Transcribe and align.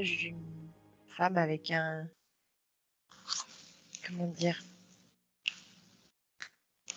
D'une 0.00 0.70
femme 1.16 1.36
avec 1.36 1.70
un 1.70 2.08
comment 4.06 4.26
dire 4.28 4.62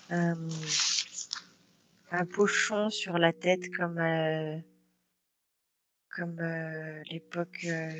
un, 0.09 0.37
pochon 2.33 2.89
sur 2.89 3.17
la 3.17 3.33
tête 3.33 3.69
comme 3.75 3.99
euh, 3.99 4.57
comme 6.15 6.39
euh, 6.39 7.03
l'époque 7.11 7.65
euh, 7.65 7.91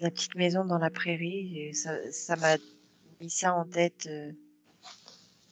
la 0.00 0.10
petite 0.10 0.34
maison 0.34 0.64
dans 0.64 0.78
la 0.78 0.90
prairie 0.90 1.72
ça 1.74 2.36
m'a 2.36 2.56
mis 3.20 3.30
ça 3.30 3.54
en 3.54 3.64
tête. 3.64 4.08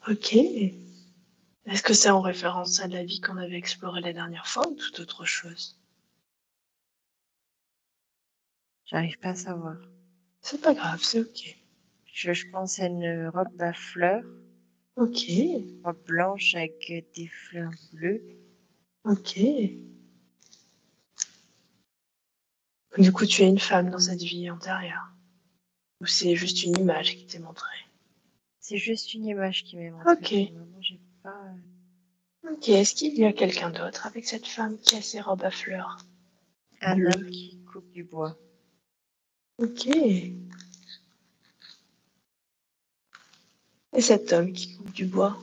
Ok. 0.08 0.34
Est-ce 0.34 1.82
que 1.82 1.94
c'est 1.94 2.10
en 2.10 2.20
référence 2.20 2.80
à 2.80 2.88
la 2.88 3.04
vie 3.04 3.20
qu'on 3.20 3.38
avait 3.38 3.56
explorée 3.56 4.02
la 4.02 4.12
dernière 4.12 4.46
fois 4.46 4.68
ou 4.68 4.74
toute 4.74 5.00
autre 5.00 5.24
chose? 5.24 5.78
J'arrive 8.86 9.18
pas 9.18 9.30
à 9.30 9.34
savoir. 9.34 9.76
C'est 10.40 10.60
pas 10.60 10.74
grave, 10.74 11.00
c'est 11.02 11.20
ok. 11.20 11.56
je, 12.06 12.32
je 12.32 12.50
pense 12.50 12.78
à 12.78 12.86
une 12.86 13.28
robe 13.28 13.60
à 13.60 13.72
fleurs. 13.72 14.24
Ok, 14.96 15.24
robe 15.84 16.04
blanche 16.06 16.54
avec 16.54 16.92
des 17.14 17.26
fleurs 17.26 17.72
bleues. 17.92 18.22
Ok. 19.04 19.38
Du 22.98 23.10
coup, 23.12 23.26
tu 23.26 23.42
es 23.42 23.48
une 23.48 23.58
femme 23.58 23.90
dans 23.90 23.98
cette 23.98 24.22
vie 24.22 24.48
antérieure. 24.50 25.10
Ou 26.00 26.06
c'est 26.06 26.36
juste 26.36 26.62
une 26.62 26.78
image 26.78 27.16
qui 27.16 27.26
t'est 27.26 27.40
montrée? 27.40 27.76
C'est 28.60 28.78
juste 28.78 29.14
une 29.14 29.26
image 29.26 29.64
qui 29.64 29.76
m'est 29.76 29.90
montrée. 29.90 30.12
Ok. 30.12 30.52
moment, 30.52 30.80
pas 31.22 31.44
euh, 32.46 32.52
Ok, 32.52 32.68
est-ce 32.68 32.94
qu'il 32.94 33.18
y 33.18 33.24
a 33.24 33.32
quelqu'un 33.32 33.70
d'autre 33.70 34.06
avec 34.06 34.24
cette 34.24 34.46
femme 34.46 34.78
qui 34.78 34.94
a 34.96 35.02
ses 35.02 35.20
robes 35.20 35.42
à 35.42 35.50
fleurs? 35.50 35.98
Un 36.82 36.96
Bleu. 36.96 37.10
homme 37.14 37.30
qui 37.30 37.58
coupe 37.64 37.90
du 37.90 38.04
bois 38.04 38.36
Ok. 39.58 39.86
Et 39.86 40.34
cet 44.00 44.32
homme 44.32 44.52
qui 44.52 44.76
coupe 44.76 44.92
du 44.92 45.06
bois 45.06 45.38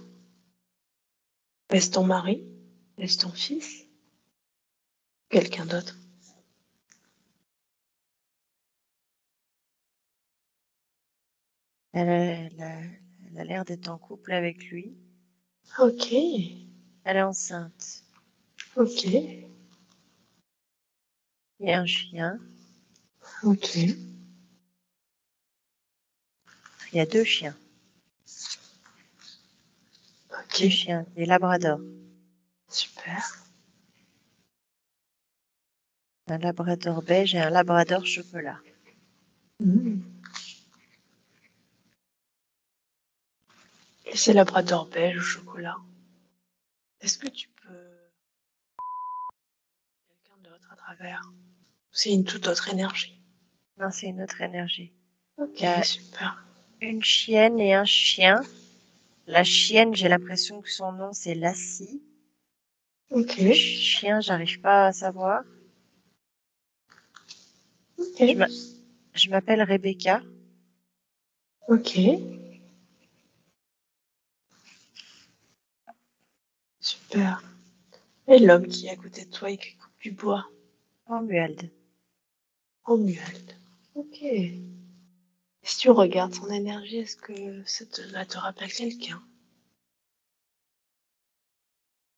Est-ce 1.69 1.91
ton 1.91 2.05
mari 2.05 2.43
Est-ce 2.97 3.19
ton 3.19 3.31
fils 3.31 3.85
Quelqu'un 5.29 5.65
d'autre 5.65 5.97
Elle 11.93 12.09
a 12.09 12.13
elle 12.13 12.61
a 12.61 12.81
elle 13.31 13.39
a 13.39 13.43
l'air 13.45 13.65
d'être 13.65 13.87
en 13.87 13.97
couple 13.97 14.33
avec 14.33 14.65
lui. 14.69 14.93
Ok, 15.79 16.11
Elle 16.11 17.17
est 17.17 17.21
enceinte. 17.21 18.03
ok, 18.75 19.03
Il 19.05 19.47
y 21.61 21.71
a 21.71 21.79
un 21.79 21.85
chien. 21.85 22.39
Ok. 23.43 23.75
Il 23.75 23.97
y 26.97 26.99
a 26.99 27.05
deux 27.05 27.23
chiens. 27.23 27.55
Ok, 30.31 30.59
Deux 30.61 30.69
chiens, 30.69 31.05
des 31.15 31.25
labradors. 31.25 31.79
super. 32.69 33.37
Un 36.27 36.37
labrador 36.37 37.01
beige 37.03 37.35
et 37.35 37.39
un 37.39 37.49
labrador 37.49 38.05
chocolat. 38.05 38.59
Mm. 39.59 39.99
Et 44.05 44.17
c'est 44.17 44.33
labrador 44.33 44.87
beige 44.87 45.17
au 45.17 45.21
chocolat? 45.21 45.77
Est-ce 47.01 47.17
que 47.17 47.27
tu 47.29 47.47
peux 47.49 47.97
quelqu'un 50.07 50.37
d'autre 50.43 50.71
à 50.71 50.75
travers? 50.75 51.31
C'est 51.91 52.11
une 52.11 52.23
toute 52.25 52.47
autre 52.47 52.69
énergie. 52.69 53.20
Non, 53.77 53.89
c'est 53.91 54.07
une 54.07 54.21
autre 54.21 54.41
énergie. 54.41 54.93
Ok, 55.37 55.63
super. 55.83 56.45
Une 56.81 57.03
chienne 57.03 57.59
et 57.59 57.73
un 57.73 57.85
chien. 57.85 58.41
La 59.27 59.43
chienne, 59.43 59.95
j'ai 59.95 60.09
l'impression 60.09 60.61
que 60.61 60.69
son 60.71 60.91
nom 60.93 61.13
c'est 61.13 61.35
Lassie. 61.35 62.01
Ok, 63.11 63.37
Le 63.37 63.53
chien, 63.53 64.21
j'arrive 64.21 64.61
pas 64.61 64.87
à 64.87 64.93
savoir. 64.93 65.43
ok, 67.97 68.19
Je 69.13 69.29
m'appelle 69.29 69.61
Rebecca. 69.63 70.21
ok. 71.67 71.89
Super. 76.81 77.41
Et 78.27 78.39
l'homme 78.39 78.67
qui 78.67 78.87
est 78.87 78.91
à 78.91 78.95
côté 78.97 79.25
de 79.25 79.31
toi 79.31 79.51
et 79.51 79.57
qui 79.57 79.75
coupe 79.77 79.99
du 80.01 80.11
bois 80.11 80.49
Romuald. 81.07 81.71
Romuald. 82.85 83.55
Ok. 83.95 84.17
Si 85.63 85.77
tu 85.79 85.89
regardes 85.89 86.35
son 86.35 86.51
énergie, 86.51 86.97
est-ce 86.97 87.15
que 87.15 87.63
ça 87.65 87.83
te, 87.87 88.01
ça 88.11 88.25
te 88.25 88.37
rappelle 88.37 88.71
quelqu'un? 88.71 89.19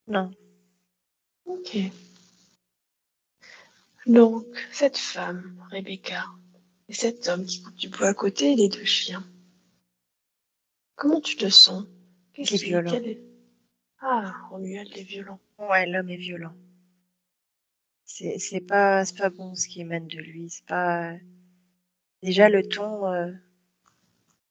Non. 0.07 0.33
Ok. 1.45 1.69
Donc, 4.05 4.45
cette 4.71 4.97
femme, 4.97 5.55
Rebecca, 5.71 6.25
et 6.89 6.93
cet 6.93 7.27
homme 7.27 7.45
qui 7.45 7.61
coupe 7.61 7.75
du 7.75 7.89
bois 7.89 8.07
à 8.07 8.13
côté 8.13 8.53
et 8.53 8.55
les 8.55 8.69
deux 8.69 8.85
chiens. 8.85 9.25
Comment 10.95 11.21
tu 11.21 11.35
te 11.35 11.49
sens? 11.49 11.85
Est 12.35 12.43
qui- 12.45 12.57
violent. 12.57 12.93
est- 12.93 13.21
Ah, 13.99 14.33
Romuald 14.49 14.97
est 14.97 15.03
violent. 15.03 15.39
Ouais, 15.59 15.85
l'homme 15.85 16.09
est 16.09 16.17
violent. 16.17 16.53
C'est 18.05 18.61
pas 18.61 19.03
c'est 19.05 19.17
pas 19.17 19.29
bon 19.29 19.55
ce 19.55 19.67
qui 19.67 19.81
émane 19.81 20.07
de 20.07 20.19
lui. 20.19 20.49
C'est 20.49 20.65
pas 20.65 21.13
déjà 22.23 22.49
le 22.49 22.63
ton. 22.67 23.07
euh, 23.07 23.31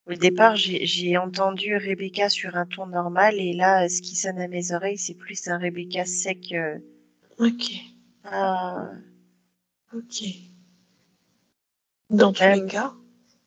Au 0.06 0.14
départ, 0.14 0.56
j'ai 0.56 1.16
entendu 1.16 1.76
Rebecca 1.76 2.28
sur 2.28 2.56
un 2.56 2.66
ton 2.66 2.86
normal 2.86 3.36
et 3.38 3.52
là, 3.52 3.88
ce 3.88 4.02
qui 4.02 4.16
sonne 4.16 4.38
à 4.40 4.48
mes 4.48 4.72
oreilles, 4.72 4.98
c'est 4.98 5.14
plus 5.14 5.48
un 5.48 5.58
Rebecca 5.58 6.04
sec. 6.04 6.52
euh, 6.52 6.78
Ok, 7.38 7.72
pas- 8.22 8.90
ok. 9.94 10.24
Dans 12.10 12.32
tous 12.32 12.42
Même- 12.42 12.64
les 12.64 12.70
cas. 12.70 12.92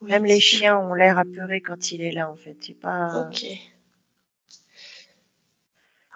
oui, 0.01 0.09
Même 0.11 0.25
les 0.25 0.39
chiens 0.39 0.77
ont 0.79 0.94
l'air 0.94 1.19
apeurés 1.19 1.61
quand 1.61 1.91
il 1.91 2.01
est 2.01 2.11
là, 2.11 2.29
en 2.31 2.35
fait. 2.35 2.57
C'est 2.61 2.73
pas. 2.73 3.27
Ok. 3.27 3.45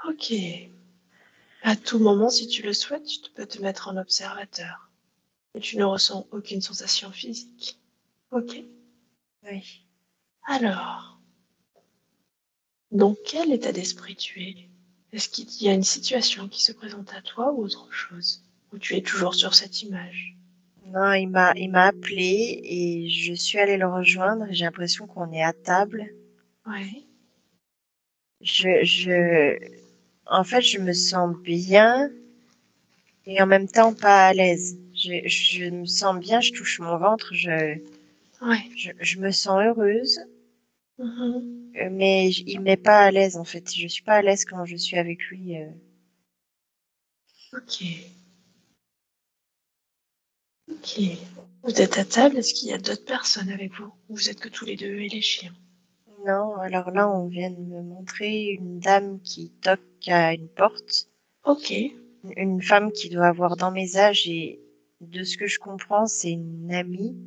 Ok. 0.07 0.33
À 1.61 1.75
tout 1.75 1.99
moment, 1.99 2.29
si 2.29 2.47
tu 2.47 2.61
le 2.63 2.73
souhaites, 2.73 3.05
tu 3.05 3.29
peux 3.35 3.45
te 3.45 3.61
mettre 3.61 3.89
en 3.89 3.97
observateur. 3.97 4.89
Et 5.55 5.59
tu 5.59 5.77
ne 5.77 5.83
ressens 5.83 6.27
aucune 6.31 6.61
sensation 6.61 7.11
physique. 7.11 7.78
Ok. 8.31 8.63
Oui. 9.43 9.85
Alors, 10.47 11.19
dans 12.91 13.15
quel 13.25 13.51
état 13.51 13.71
d'esprit 13.71 14.15
tu 14.15 14.41
es? 14.41 14.55
Est-ce 15.11 15.29
qu'il 15.29 15.47
y 15.63 15.69
a 15.69 15.73
une 15.73 15.83
situation 15.83 16.47
qui 16.47 16.63
se 16.63 16.71
présente 16.71 17.13
à 17.13 17.21
toi 17.21 17.51
ou 17.51 17.63
autre 17.63 17.91
chose? 17.91 18.43
Ou 18.71 18.77
tu 18.77 18.95
es 18.95 19.01
toujours 19.01 19.33
sur 19.35 19.55
cette 19.55 19.81
image? 19.81 20.35
Non, 20.85 21.13
il 21.13 21.27
m'a 21.27 21.53
il 21.55 21.69
m'a 21.69 21.85
appelé 21.87 22.59
et 22.63 23.09
je 23.09 23.33
suis 23.33 23.59
allée 23.59 23.77
le 23.77 23.87
rejoindre. 23.87 24.45
J'ai 24.51 24.65
l'impression 24.65 25.07
qu'on 25.07 25.31
est 25.31 25.43
à 25.43 25.53
table. 25.53 26.09
Ouais. 26.65 27.03
Je 28.41 28.83
je 28.83 29.57
en 30.25 30.43
fait, 30.43 30.61
je 30.61 30.79
me 30.79 30.93
sens 30.93 31.35
bien 31.37 32.09
et 33.25 33.41
en 33.41 33.47
même 33.47 33.67
temps 33.67 33.93
pas 33.93 34.27
à 34.27 34.33
l'aise. 34.33 34.77
Je 34.93 35.27
je 35.27 35.65
me 35.69 35.85
sens 35.85 36.19
bien, 36.19 36.41
je 36.41 36.51
touche 36.51 36.79
mon 36.79 36.97
ventre, 36.97 37.33
je 37.33 37.79
Ouais. 38.41 38.69
je, 38.75 38.91
je 38.99 39.17
me 39.19 39.31
sens 39.31 39.61
heureuse, 39.63 40.19
Mhm. 40.99 41.73
euh, 41.77 41.89
mais 41.91 42.29
il 42.31 42.59
m'est 42.61 42.77
pas 42.77 42.99
à 43.05 43.11
l'aise 43.11 43.37
en 43.37 43.43
fait. 43.45 43.73
Je 43.75 43.87
suis 43.87 44.03
pas 44.03 44.15
à 44.17 44.21
l'aise 44.21 44.45
quand 44.45 44.65
je 44.65 44.75
suis 44.77 44.97
avec 44.97 45.23
lui. 45.29 45.57
euh. 45.57 45.69
Ok. 47.53 47.75
Ok. 50.71 50.99
Vous 51.63 51.81
êtes 51.81 51.97
à 51.97 52.05
table, 52.05 52.37
est-ce 52.37 52.53
qu'il 52.53 52.69
y 52.69 52.73
a 52.73 52.77
d'autres 52.77 53.05
personnes 53.05 53.49
avec 53.49 53.73
vous? 53.75 53.91
Ou 54.09 54.15
vous 54.15 54.29
êtes 54.29 54.39
que 54.39 54.49
tous 54.49 54.65
les 54.65 54.75
deux 54.77 54.95
et 54.99 55.09
les 55.09 55.21
chiens? 55.21 55.53
Non, 56.25 56.55
alors 56.57 56.91
là, 56.91 57.09
on 57.09 57.27
vient 57.27 57.49
de 57.51 57.57
me 57.61 57.81
montrer 57.83 58.49
une 58.51 58.79
dame 58.79 59.21
qui 59.21 59.51
toque 59.61 60.07
à 60.07 60.33
une 60.33 60.49
porte. 60.49 61.07
Ok. 61.45 61.73
Une 62.37 62.61
femme 62.61 62.91
qui 62.91 63.09
doit 63.09 63.27
avoir 63.27 63.57
dans 63.57 63.71
mes 63.71 63.97
âges 63.97 64.27
et 64.27 64.59
de 65.01 65.23
ce 65.23 65.37
que 65.37 65.47
je 65.47 65.59
comprends, 65.59 66.07
c'est 66.07 66.31
une 66.31 66.73
amie. 66.73 67.17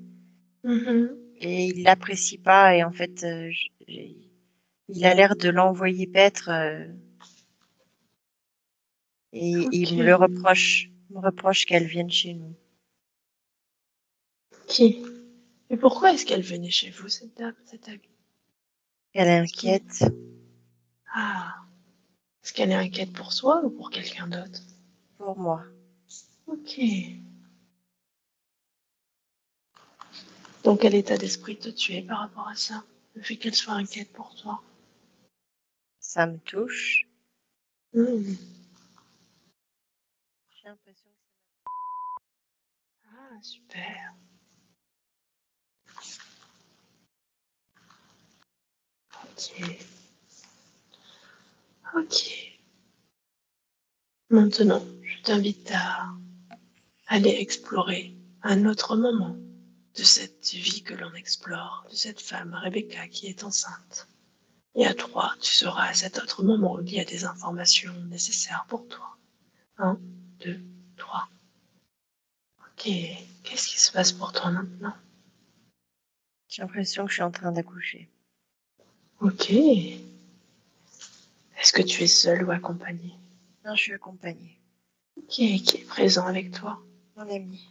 Mhm. 0.64 1.16
Et 1.40 1.66
il 1.66 1.82
l'apprécie 1.82 2.38
pas 2.38 2.74
et 2.76 2.84
en 2.84 2.92
fait, 2.92 3.24
euh, 3.24 3.50
il 3.88 5.04
a 5.04 5.14
l'air 5.14 5.34
de 5.34 5.48
l'envoyer 5.48 6.06
paître. 6.06 6.48
euh, 6.50 6.86
et 9.32 9.66
il 9.72 9.96
me 9.96 10.04
le 10.04 10.14
reproche, 10.14 10.90
me 11.10 11.18
reproche 11.18 11.64
qu'elle 11.66 11.86
vienne 11.86 12.10
chez 12.10 12.34
nous. 12.34 12.54
Ok. 14.68 14.80
Et 14.80 15.76
pourquoi 15.76 16.12
est-ce 16.12 16.26
qu'elle 16.26 16.42
venait 16.42 16.70
chez 16.70 16.90
vous, 16.90 17.08
cette 17.08 17.36
dame, 17.36 17.54
cette 17.64 17.88
amie? 17.88 18.00
Elle 19.14 19.28
est 19.28 19.38
inquiète. 19.38 20.04
Ah. 21.14 21.54
Est-ce 22.42 22.52
qu'elle 22.52 22.70
est 22.70 22.74
inquiète 22.74 23.12
pour 23.12 23.32
soi 23.32 23.62
ou 23.64 23.70
pour 23.70 23.90
quelqu'un 23.90 24.26
d'autre? 24.26 24.60
Pour 25.18 25.38
moi. 25.38 25.62
Ok. 26.46 26.80
Donc, 30.64 30.82
quel 30.82 30.94
état 30.94 31.16
d'esprit 31.16 31.58
te 31.58 31.68
tuer 31.68 32.02
par 32.02 32.20
rapport 32.20 32.48
à 32.48 32.54
ça? 32.54 32.84
Le 33.14 33.22
fait 33.22 33.36
qu'elle 33.36 33.54
soit 33.54 33.74
inquiète 33.74 34.12
pour 34.12 34.34
toi 34.36 34.62
Ça 35.98 36.26
me 36.26 36.38
touche. 36.38 37.08
Hmm. 37.92 38.34
J'ai 40.50 40.68
l'impression 40.68 41.10
que 41.10 41.70
Ah, 43.08 43.42
super. 43.42 44.14
Ok. 49.24 49.86
Ok. 51.94 52.58
Maintenant, 54.30 54.82
je 55.02 55.22
t'invite 55.22 55.70
à 55.72 56.08
aller 57.08 57.36
explorer 57.40 58.14
un 58.42 58.64
autre 58.64 58.96
moment 58.96 59.36
de 59.94 60.02
cette 60.02 60.52
vie 60.52 60.82
que 60.82 60.94
l'on 60.94 61.12
explore, 61.14 61.86
de 61.90 61.94
cette 61.94 62.20
femme, 62.20 62.54
Rebecca, 62.54 63.06
qui 63.08 63.26
est 63.26 63.44
enceinte. 63.44 64.08
Et 64.74 64.86
à 64.86 64.94
trois, 64.94 65.34
tu 65.40 65.52
seras 65.52 65.88
à 65.88 65.94
cet 65.94 66.18
autre 66.18 66.42
moment 66.42 66.80
y 66.80 66.98
a 66.98 67.04
des 67.04 67.24
informations 67.24 67.92
nécessaires 68.04 68.64
pour 68.68 68.88
toi. 68.88 69.16
Un, 69.76 70.00
deux, 70.40 70.60
trois. 70.96 71.28
Ok, 72.60 72.88
qu'est-ce 73.42 73.68
qui 73.68 73.80
se 73.80 73.92
passe 73.92 74.12
pour 74.12 74.32
toi 74.32 74.50
maintenant? 74.50 74.94
J'ai 76.48 76.62
l'impression 76.62 77.04
que 77.04 77.10
je 77.10 77.14
suis 77.14 77.22
en 77.22 77.30
train 77.30 77.52
d'accoucher. 77.52 78.08
Ok. 79.20 79.50
Est-ce 79.50 79.98
que 81.72 81.82
tu 81.82 82.02
es 82.02 82.06
seule 82.06 82.44
ou 82.44 82.50
accompagnée? 82.50 83.14
Non, 83.64 83.74
je 83.74 83.82
suis 83.82 83.92
accompagnée. 83.92 84.58
Ok, 85.16 85.28
qui 85.28 85.76
est 85.76 85.86
présent 85.86 86.26
avec 86.26 86.50
toi? 86.50 86.82
Mon 87.16 87.30
ami. 87.30 87.68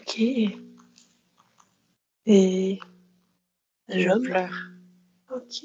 Ok. 0.00 0.20
Et 2.26 2.78
Je 3.88 4.18
pleure. 4.20 4.70
Ok. 5.30 5.64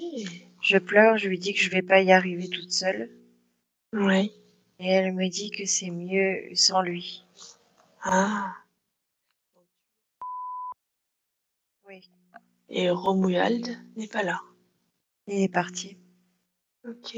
Je 0.62 0.77
pleure, 0.77 1.18
je 1.18 1.30
lui 1.30 1.38
dis 1.38 1.54
que 1.54 1.59
je 1.59 1.69
vais 1.69 1.81
pas 1.81 2.01
y 2.01 2.12
arriver 2.12 2.50
toute 2.50 2.71
seule. 2.71 3.12
Ouais. 3.94 4.31
Et 4.80 4.88
elle 4.88 5.13
me 5.13 5.27
dit 5.30 5.51
que 5.51 5.65
c'est 5.65 5.92
mieux 5.92 6.50
sans 6.56 6.81
lui. 6.81 7.25
Ah. 8.01 8.56
Oui. 11.88 12.09
Et 12.69 12.89
Romuald 12.89 13.68
n'est 13.95 14.07
pas 14.07 14.24
là. 14.24 14.42
Il 15.27 15.42
est 15.42 15.54
parti. 15.54 15.98
Ok. 16.88 17.15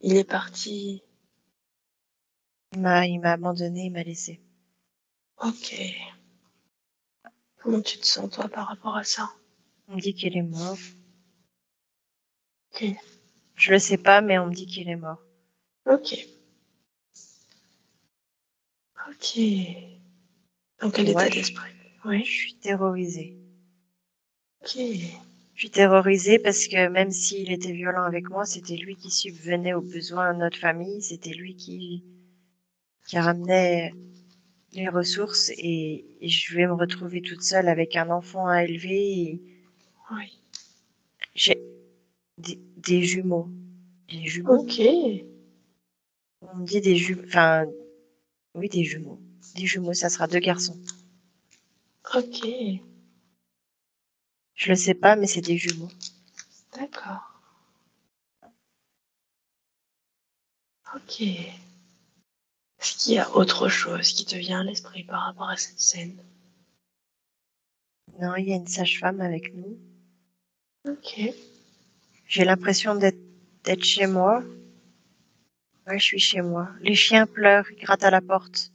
Il 0.00 0.16
est 0.16 0.28
parti. 0.28 1.02
Il 2.72 2.80
m'a 2.80 3.02
abandonné, 3.32 3.86
il 3.86 3.92
m'a 3.92 4.02
laissé. 4.02 4.40
Ok. 5.42 5.74
Comment 7.60 7.80
tu 7.82 7.98
te 7.98 8.06
sens 8.06 8.30
toi 8.30 8.48
par 8.48 8.68
rapport 8.68 8.96
à 8.96 9.04
ça? 9.04 9.30
On 9.88 9.96
me 9.96 10.00
dit 10.00 10.14
qu'il 10.14 10.36
est 10.36 10.42
mort. 10.42 10.78
Ok. 12.72 12.84
Je 13.56 13.72
le 13.72 13.78
sais 13.78 13.98
pas, 13.98 14.20
mais 14.20 14.38
on 14.38 14.46
me 14.46 14.54
dit 14.54 14.66
qu'il 14.66 14.88
est 14.88 14.96
mort. 14.96 15.18
Ok. 15.86 16.14
Ok. 19.08 19.38
Dans 20.80 20.90
quel 20.90 21.08
état 21.08 21.28
je- 21.28 21.34
d'esprit? 21.34 21.72
Je 22.04 22.08
Oui. 22.08 22.24
suis 22.24 22.54
terrorisée. 22.54 23.36
Ok. 24.62 24.76
Je 25.54 25.60
suis 25.60 25.70
terrorisée 25.70 26.38
parce 26.38 26.68
que 26.68 26.88
même 26.88 27.10
s'il 27.10 27.50
était 27.50 27.72
violent 27.72 28.04
avec 28.04 28.30
moi, 28.30 28.44
c'était 28.44 28.76
lui 28.76 28.94
qui 28.96 29.10
subvenait 29.10 29.74
aux 29.74 29.80
besoins 29.80 30.32
de 30.34 30.38
notre 30.38 30.58
famille, 30.58 31.02
c'était 31.02 31.34
lui 31.34 31.56
qui, 31.56 32.04
qui 33.06 33.18
ramenait 33.18 33.92
les 34.72 34.88
ressources 34.88 35.50
et, 35.50 36.04
et 36.20 36.28
je 36.28 36.54
vais 36.54 36.66
me 36.66 36.74
retrouver 36.74 37.22
toute 37.22 37.42
seule 37.42 37.68
avec 37.68 37.96
un 37.96 38.10
enfant 38.10 38.46
à 38.46 38.64
élever 38.64 39.20
et 39.20 39.42
Oui. 40.10 40.38
j'ai 41.34 41.60
des, 42.38 42.58
des 42.76 43.02
jumeaux. 43.02 43.48
Des 44.08 44.26
jumeaux 44.26 44.62
Ok. 44.62 44.80
On 46.42 46.56
me 46.56 46.66
dit 46.66 46.80
des 46.80 46.96
jumeaux. 46.96 47.24
Enfin, 47.26 47.66
oui, 48.54 48.68
des 48.68 48.84
jumeaux. 48.84 49.20
Des 49.56 49.66
jumeaux, 49.66 49.94
ça 49.94 50.08
sera 50.08 50.26
deux 50.26 50.38
garçons. 50.38 50.78
Ok. 52.14 52.46
Je 54.54 54.68
le 54.70 54.74
sais 54.76 54.94
pas, 54.94 55.16
mais 55.16 55.26
c'est 55.26 55.40
des 55.40 55.56
jumeaux. 55.56 55.88
D'accord. 56.76 57.40
Ok. 60.94 61.22
Est-ce 62.80 62.96
qu'il 63.04 63.14
y 63.14 63.18
a 63.18 63.30
autre 63.36 63.68
chose 63.68 64.12
qui 64.12 64.24
te 64.24 64.36
vient 64.36 64.60
à 64.60 64.64
l'esprit 64.64 65.04
par 65.04 65.22
rapport 65.22 65.48
à 65.48 65.56
cette 65.56 65.80
scène? 65.80 66.16
Non, 68.20 68.34
il 68.36 68.48
y 68.48 68.52
a 68.52 68.56
une 68.56 68.66
sage-femme 68.66 69.20
avec 69.20 69.54
nous. 69.54 69.78
Ok. 70.88 71.20
J'ai 72.26 72.44
l'impression 72.44 72.94
d'être 72.94 73.18
d'être 73.64 73.84
chez 73.84 74.06
moi. 74.06 74.42
Ouais, 75.86 75.98
je 75.98 76.04
suis 76.04 76.18
chez 76.18 76.40
moi. 76.40 76.70
Les 76.80 76.94
chiens 76.94 77.26
pleurent, 77.26 77.70
ils 77.72 77.78
grattent 77.78 78.04
à 78.04 78.10
la 78.10 78.20
porte. 78.20 78.72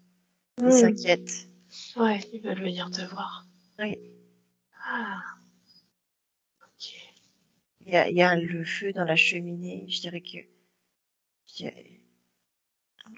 Ils 0.59 0.65
Hmm. 0.65 0.71
s'inquiètent. 0.71 1.47
Ouais, 1.95 2.19
ils 2.33 2.41
veulent 2.41 2.61
venir 2.61 2.91
te 2.91 3.01
voir. 3.01 3.45
Oui. 3.79 3.97
Ah. 4.85 5.21
Ok. 6.63 6.93
Il 7.85 7.93
y 7.93 7.95
a, 7.95 8.09
il 8.09 8.15
y 8.15 8.21
a 8.21 8.35
le 8.35 8.63
feu 8.63 8.93
dans 8.93 9.03
la 9.05 9.15
cheminée. 9.15 9.85
Je 9.89 10.01
dirais 10.01 10.21
que 10.21 10.37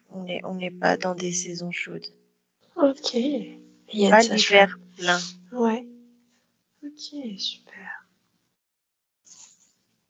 on 0.10 0.24
n'est 0.24 0.42
on 0.44 0.80
pas 0.80 0.98
dans 0.98 1.16
des 1.16 1.32
saisons 1.32 1.72
chaudes. 1.72 2.08
Ok. 2.76 3.14
Il 3.14 3.56
y 3.94 4.08
a 4.08 4.10
Pas 4.10 4.22
l'hiver 4.24 4.80
plein. 4.98 5.20
Ouais. 5.52 5.88
Ok, 6.84 7.40
super. 7.40 8.08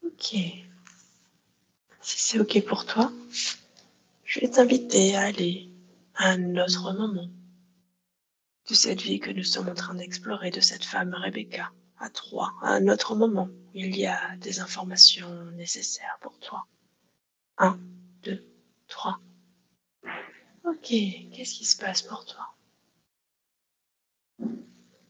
Ok. 0.04 0.36
Si 2.02 2.20
c'est 2.20 2.40
ok 2.40 2.64
pour 2.66 2.86
toi, 2.86 3.12
je 4.24 4.40
vais 4.40 4.50
t'inviter 4.50 5.16
à 5.16 5.22
aller 5.22 5.70
à 6.16 6.30
un 6.30 6.58
autre 6.58 6.94
moment 6.94 7.30
de 8.70 8.74
cette 8.74 9.02
vie 9.02 9.20
que 9.20 9.32
nous 9.32 9.44
sommes 9.44 9.70
en 9.70 9.74
train 9.76 9.96
d'explorer, 9.96 10.52
de 10.52 10.60
cette 10.60 10.86
femme 10.86 11.14
Rebecca, 11.14 11.72
à 12.00 12.10
trois, 12.10 12.54
à 12.62 12.74
un 12.74 12.88
autre 12.88 13.16
moment 13.16 13.50
où 13.50 13.78
il 13.78 13.96
y 13.96 14.06
a 14.06 14.36
des 14.38 14.60
informations 14.60 15.52
nécessaires 15.52 16.18
pour 16.22 16.38
toi. 16.40 16.66
Un, 17.58 17.80
deux, 18.24 18.44
trois. 18.88 19.20
Ok, 20.68 20.88
qu'est-ce 20.88 21.54
qui 21.54 21.66
se 21.66 21.78
passe 21.78 22.02
pour 22.02 22.26
toi? 22.26 22.56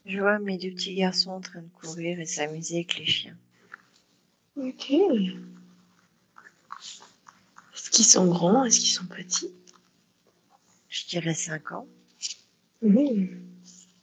Je 0.05 0.19
vois 0.19 0.37
mes 0.39 0.57
deux 0.57 0.71
petits 0.71 0.95
garçons 0.95 1.31
en 1.31 1.39
train 1.41 1.61
de 1.61 1.69
courir 1.69 2.19
et 2.19 2.25
s'amuser 2.25 2.75
avec 2.75 2.97
les 2.97 3.05
chiens. 3.05 3.37
Ok. 4.57 4.91
Est-ce 7.73 7.89
qu'ils 7.89 8.05
sont 8.05 8.27
grands? 8.27 8.65
Est-ce 8.65 8.79
qu'ils 8.79 8.91
sont 8.91 9.07
petits? 9.07 9.53
Je 10.89 11.07
dirais 11.07 11.33
cinq 11.33 11.71
ans. 11.71 11.87
Hmm. 12.81 13.25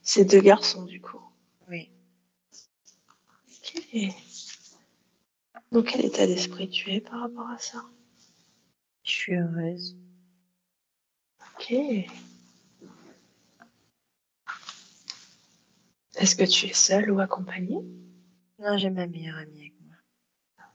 C'est 0.01 0.25
deux 0.25 0.41
garçons 0.41 0.85
du 0.85 0.99
coup. 0.99 1.21
Oui. 1.69 1.89
Ok. 3.75 3.97
Dans 5.71 5.83
quel 5.83 6.05
état 6.05 6.25
d'esprit 6.27 6.69
tu 6.69 6.91
es 6.91 6.99
par 6.99 7.21
rapport 7.21 7.49
à 7.49 7.57
ça? 7.59 7.83
Je 9.03 9.11
suis 9.11 9.35
heureuse. 9.35 9.95
Ok. 11.63 11.71
Est-ce 16.15 16.35
que 16.35 16.43
tu 16.43 16.65
es 16.65 16.73
seule 16.73 17.09
ou 17.09 17.19
accompagnée? 17.21 17.81
Non, 18.59 18.77
j'ai 18.77 18.89
ma 18.89 19.07
meilleure 19.07 19.37
amie 19.37 19.59
avec 19.61 19.73
moi. 19.81 19.95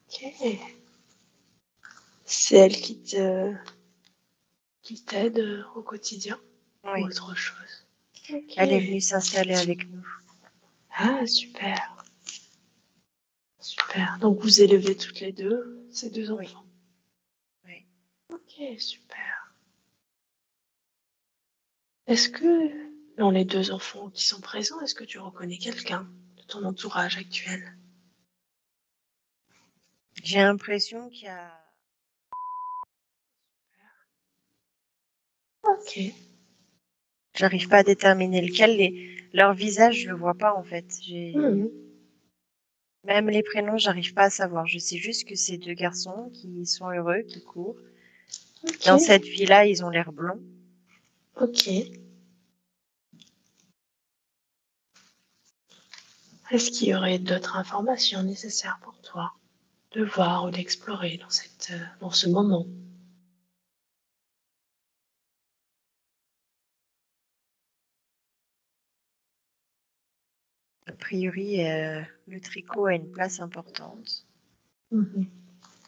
Ok. 0.09 0.59
C'est 2.25 2.57
elle 2.57 2.77
qui 2.77 3.03
te 3.03 3.55
qui 4.83 5.05
t'aide 5.05 5.67
au 5.75 5.83
quotidien? 5.83 6.41
Oui. 6.85 7.03
ou 7.03 7.07
autre 7.07 7.35
chose? 7.35 7.87
Elle 8.57 8.73
est 8.73 8.81
venue 8.81 9.01
s'installer 9.03 9.57
avec 9.57 9.89
nous. 9.91 10.07
Ah, 10.97 11.27
super. 11.27 12.03
Super. 13.61 14.19
Donc 14.21 14.41
vous 14.41 14.63
élevez 14.63 14.97
toutes 14.97 15.21
les 15.21 15.33
deux 15.33 15.87
ces 15.91 16.09
deux 16.09 16.31
Oui. 16.33 16.47
enfants? 16.47 16.65
Oui. 17.67 17.85
Ok, 18.33 18.81
super. 18.81 19.28
Est-ce 22.09 22.31
que 22.31 22.73
dans 23.19 23.31
les 23.31 23.45
deux 23.45 23.71
enfants 23.71 24.09
qui 24.09 24.25
sont 24.25 24.41
présents, 24.41 24.81
est-ce 24.81 24.95
que 24.95 25.05
tu 25.05 25.19
reconnais 25.19 25.59
quelqu'un 25.59 26.09
de 26.39 26.43
ton 26.43 26.65
entourage 26.65 27.19
actuel? 27.19 27.77
J'ai 30.25 30.39
l'impression 30.39 31.11
qu'il 31.11 31.27
y 31.27 31.29
a. 31.29 31.53
Ok. 35.65 36.01
J'arrive 37.35 37.69
pas 37.69 37.79
à 37.79 37.83
déterminer 37.83 38.41
lequel. 38.41 38.79
Les... 38.79 39.15
Leur 39.35 39.53
visage, 39.53 40.01
je 40.01 40.09
le 40.09 40.17
vois 40.17 40.35
pas 40.35 40.55
en 40.55 40.65
fait. 40.65 40.87
Mhm. 41.11 41.71
Même 43.05 43.29
les 43.29 43.43
prénoms, 43.43 43.77
j'arrive 43.77 44.15
pas 44.15 44.25
à 44.25 44.31
savoir. 44.31 44.67
Je 44.67 44.79
sais 44.79 44.97
juste 44.97 45.29
que 45.29 45.35
c'est 45.35 45.59
deux 45.59 45.75
garçons 45.75 46.31
qui 46.33 46.65
sont 46.65 46.91
heureux, 46.91 47.21
qui 47.23 47.45
courent. 47.45 47.79
Dans 48.87 48.99
cette 48.99 49.25
vie-là, 49.25 49.67
ils 49.67 49.85
ont 49.85 49.91
l'air 49.91 50.11
blonds. 50.11 50.43
Ok. 51.41 51.69
Est-ce 56.51 56.71
qu'il 56.71 56.89
y 56.89 56.95
aurait 56.95 57.19
d'autres 57.19 57.57
informations 57.57 58.23
nécessaires 58.23 58.81
pour 58.83 59.01
toi 59.03 59.33
de 59.93 60.05
voir 60.05 60.47
ou 60.47 60.51
d'explorer 60.51 61.17
dans, 61.19 61.31
cette, 61.31 61.71
euh, 61.73 61.85
dans 62.01 62.11
ce 62.11 62.29
moment? 62.29 62.67
A 70.87 70.93
priori, 70.93 71.65
euh, 71.65 72.03
le 72.27 72.41
tricot 72.41 72.87
a 72.87 72.95
une 72.95 73.11
place 73.13 73.41
importante. 73.41 74.27
Mhm. 74.91 75.27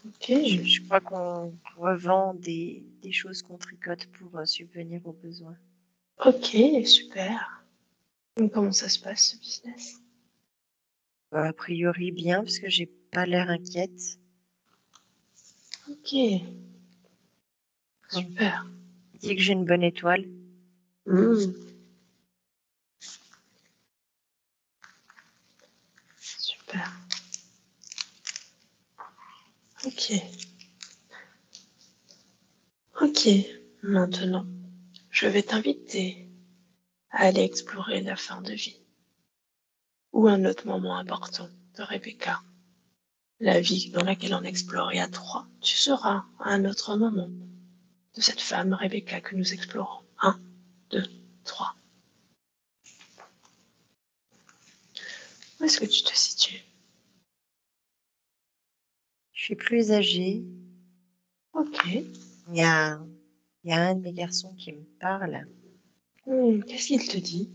Ok. 0.06 0.26
Je, 0.28 0.62
je 0.62 0.82
crois 0.82 1.00
qu'on 1.00 1.52
revend 1.76 2.34
des, 2.34 2.84
des 3.02 3.12
choses 3.12 3.42
qu'on 3.42 3.58
tricote 3.58 4.06
pour 4.06 4.38
euh, 4.38 4.44
subvenir 4.44 5.06
aux 5.06 5.12
besoins. 5.12 5.56
Ok, 6.24 6.56
super. 6.86 7.64
Donc, 8.36 8.52
comment 8.52 8.72
ça 8.72 8.88
se 8.88 8.98
passe 8.98 9.30
ce 9.32 9.36
business? 9.38 10.00
Euh, 11.34 11.44
a 11.48 11.52
priori, 11.52 12.12
bien, 12.12 12.42
parce 12.42 12.58
que 12.58 12.68
j'ai 12.68 12.86
pas 12.86 13.26
l'air 13.26 13.50
inquiète. 13.50 14.18
Ok. 15.88 16.14
Super. 18.10 18.66
Il 19.14 19.20
dit 19.20 19.36
que 19.36 19.42
j'ai 19.42 19.52
une 19.52 19.64
bonne 19.64 19.82
étoile. 19.82 20.24
Mhm. 21.06 21.54
Super. 26.18 26.92
Ok. 29.86 30.12
Ok, 33.00 33.28
maintenant, 33.82 34.46
je 35.10 35.26
vais 35.26 35.42
t'inviter 35.42 36.28
à 37.10 37.24
aller 37.24 37.42
explorer 37.42 38.02
la 38.02 38.14
fin 38.16 38.42
de 38.42 38.52
vie 38.52 38.78
ou 40.12 40.28
un 40.28 40.44
autre 40.44 40.66
moment 40.66 40.96
important 40.98 41.48
de 41.76 41.82
Rebecca. 41.82 42.42
La 43.38 43.60
vie 43.60 43.90
dans 43.90 44.04
laquelle 44.04 44.34
on 44.34 44.42
explore 44.42 44.92
et 44.92 45.00
à 45.00 45.08
trois, 45.08 45.46
tu 45.62 45.76
seras 45.76 46.24
à 46.40 46.50
un 46.50 46.66
autre 46.66 46.96
moment 46.96 47.30
de 48.14 48.20
cette 48.20 48.42
femme 48.42 48.74
Rebecca 48.74 49.22
que 49.22 49.34
nous 49.34 49.54
explorons. 49.54 50.04
Un, 50.20 50.38
deux, 50.90 51.06
trois. 51.44 51.74
Où 55.58 55.64
est-ce 55.64 55.80
que 55.80 55.86
tu 55.86 56.02
te 56.02 56.14
situes? 56.14 56.69
Suis 59.50 59.56
plus 59.56 59.90
âgée. 59.90 60.44
Ok. 61.54 61.84
Il 61.86 62.56
y 62.56 62.62
a, 62.62 63.00
il 63.64 63.70
y 63.70 63.72
a 63.72 63.82
un 63.88 63.96
de 63.96 64.02
mes 64.02 64.12
garçons 64.12 64.54
qui 64.56 64.72
me 64.72 64.84
parle. 65.00 65.44
Hmm, 66.24 66.60
Qu'est-ce 66.62 66.86
qu'il 66.88 67.08
te 67.08 67.16
dit? 67.18 67.50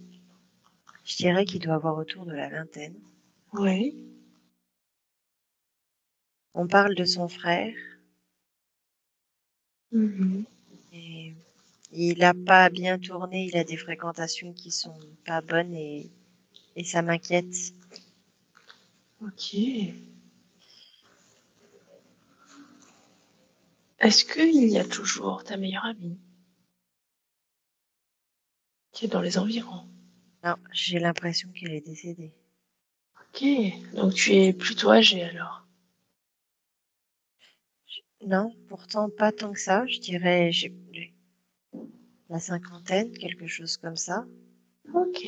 Je 1.06 1.16
dirais 1.16 1.46
qu'il 1.46 1.62
doit 1.62 1.76
avoir 1.76 1.98
autour 1.98 2.26
de 2.26 2.34
la 2.34 2.50
vingtaine. 2.50 2.96
Oui. 3.54 3.96
On 6.54 6.68
parle 6.68 6.96
de 6.96 7.06
son 7.06 7.30
frère 7.30 7.74
Mhm. 9.92 10.44
et 10.92 11.34
il 11.94 12.22
a 12.26 12.34
pas 12.34 12.70
bien 12.70 13.00
tourné. 13.00 13.46
Il 13.46 13.56
a 13.56 13.64
des 13.64 13.78
fréquentations 13.78 14.52
qui 14.52 14.72
sont 14.72 14.98
pas 15.26 15.40
bonnes 15.40 15.74
et, 15.74 16.10
et 16.76 16.84
ça 16.84 17.02
m'inquiète. 17.02 17.56
Ok. 19.22 19.56
Est-ce 24.00 24.26
qu'il 24.26 24.70
y 24.70 24.78
a 24.78 24.86
toujours 24.86 25.44
ta 25.44 25.58
meilleure 25.58 25.86
amie 25.86 26.20
qui 28.92 29.06
est 29.06 29.10
dans 29.10 29.22
les 29.22 29.38
environs? 29.38 29.88
Non, 30.44 30.56
j'ai 30.72 31.00
l'impression 31.00 31.50
qu'elle 31.52 31.74
est 31.74 31.86
décédée. 31.86 32.34
Ok. 33.20 33.44
Donc 33.94 34.14
tu 34.14 34.32
es 34.34 34.54
plutôt 34.54 34.92
âgé 34.92 35.24
alors 35.24 35.66
Non, 38.26 38.54
pourtant 38.68 39.10
pas 39.10 39.32
tant 39.32 39.54
que 39.54 39.60
ça. 39.60 39.86
Je 39.88 40.00
dirais 40.00 40.52
j'ai 40.52 40.74
j'ai 40.92 41.14
la 42.30 42.40
cinquantaine, 42.40 43.18
quelque 43.18 43.48
chose 43.48 43.78
comme 43.78 43.96
ça. 43.96 44.26
Ok. 44.94 45.26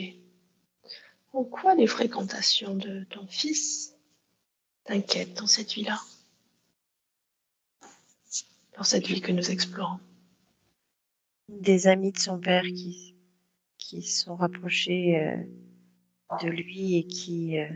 En 1.34 1.44
quoi 1.44 1.76
les 1.76 1.88
fréquentations 1.88 2.76
de 2.76 3.06
ton 3.06 3.28
fils 3.28 3.96
t'inquiètent 4.86 5.36
dans 5.36 5.48
cette 5.48 5.74
vie-là? 5.74 6.00
Dans 8.78 8.84
cette 8.84 9.08
vie 9.08 9.22
que 9.22 9.32
nous 9.32 9.50
explorons 9.50 10.00
Des 11.50 11.88
amis 11.88 12.12
de 12.12 12.20
son 12.20 12.40
père 12.40 12.64
qui 12.64 13.16
qui 13.80 14.02
sont 14.02 14.36
rapprochés 14.36 15.18
euh, 15.20 15.38
de 16.44 16.50
lui 16.50 16.98
et 16.98 17.08
qui 17.08 17.58
euh, 17.58 17.70